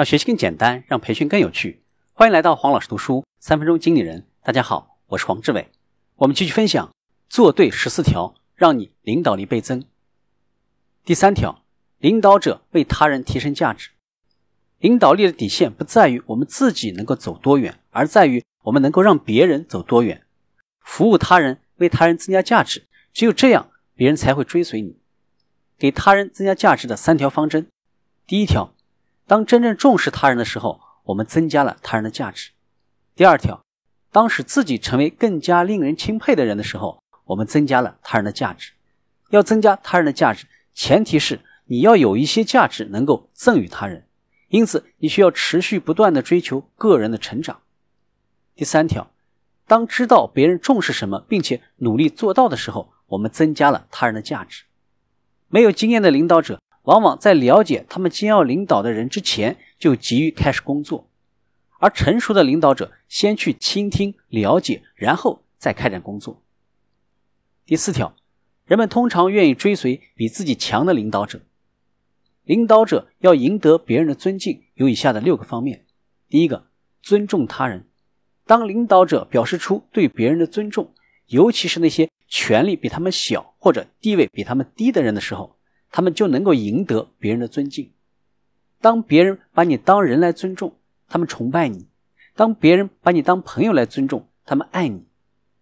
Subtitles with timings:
[0.00, 1.82] 让学习更简单，让培训更有趣。
[2.14, 4.26] 欢迎来到黄老师读书三分钟经理人。
[4.42, 5.68] 大家好，我是黄志伟。
[6.16, 6.90] 我们继续分享
[7.28, 9.84] 做对十四条，让你领导力倍增。
[11.04, 11.62] 第三条，
[11.98, 13.90] 领导者为他人提升价值。
[14.78, 20.24] 领导力的底线不在于我们自己能够走多远，而在于我们能够让别人走多远。
[20.80, 24.96] 服务他人，为他人增加价值，只有这样，别人才会追随你。
[25.76, 27.68] 给他人增加价值的三条方针：
[28.26, 28.74] 第一条，
[29.30, 32.50] 当真正重视他人的时候，我们增加了他人的价值；
[33.14, 33.64] 第二条，
[34.10, 38.72] 当使自己成为更加令人钦佩的人的时候，我们增加了他人的价值。
[39.28, 44.04] 要增加他人的价值，前提是你要有一些价值能够赠予他人，
[44.48, 47.60] 因此你需要持续不断的追求个人的成长。
[48.56, 49.12] 第三条，
[49.68, 54.64] 当知道别人重视什么，并且努力做到的时候，我们增加了他人的价值。
[55.46, 61.06] 没有经验的领导者，往往在了解他们将要领导的人之前，就急于开始工作；
[61.78, 66.42] 而成熟的领导者，先去倾听、了解，然后再开展工作。
[67.66, 68.14] 第四条，
[68.64, 71.40] 人们通常愿意追随比自己强的领导者。
[72.44, 75.84] 领导者要赢得别人的尊敬，有以下的六个方面：
[76.28, 76.66] 第一个，
[77.02, 77.86] 尊重他人。
[78.46, 80.92] 当领导者表示出对别人的尊重，
[81.26, 82.10] 尤其是那些。
[82.32, 85.56] 权力比他们小或者地位比他们低的人的时候，
[85.90, 87.92] 他们就能够赢得别人的尊敬。
[88.80, 90.76] 当别人把你当人来尊重，
[91.08, 91.86] 他们崇拜你；
[92.34, 95.00] 当别人把你当朋友来尊重，他们爱你；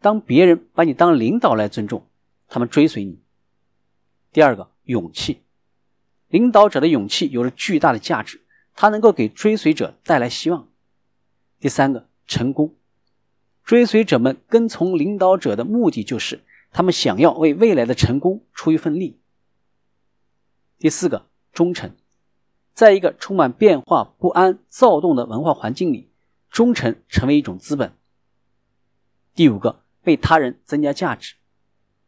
[0.00, 2.06] 当别人把你当领导来尊重，
[2.48, 3.18] 他们追随你。
[4.32, 5.42] 第二个，勇气。
[6.28, 8.40] 领导者的勇气有着巨大的价值，
[8.74, 10.68] 它能够给追随者带来希望。
[11.58, 12.74] 第三个，成功。
[13.64, 16.40] 追随者们跟从领导者的目的就是。
[16.72, 19.19] 他们想要为未来的成功出一份力。
[20.80, 21.94] 第四个，忠诚，
[22.72, 26.08] 在一个充满变化、不安、躁动的文化环境里，
[26.50, 27.92] 忠诚成为一种资本。
[29.34, 31.34] 第五个，为他人增加价值，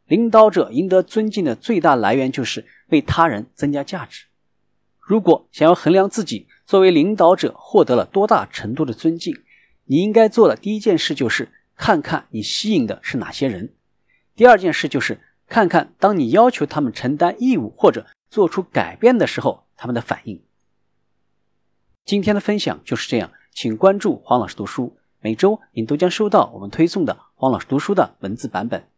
[0.06, 4.24] 领导者赢得尊敬的最大来源就是为他人增加价值。
[4.98, 9.36] 如果想要衡量自己作为领导者获得了多大程度的尊敬，
[9.84, 13.74] 你应该做的第一件事就是看看你吸引的是哪些人。
[14.34, 20.42] 第二件事就是看看，当你要求他们承担义务或者做出改变的时候，他们的反应。
[22.06, 28.88] 今天的分享就是这样，请关注黄老师读书，每周您都将收到我们推送的黄老师读书的文字版本。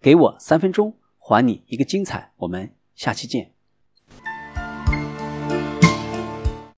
[0.00, 2.32] 给我三分钟，还你一个精彩。
[2.38, 3.59] 我们下期见。